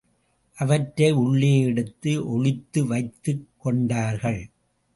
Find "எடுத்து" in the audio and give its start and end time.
1.59-2.11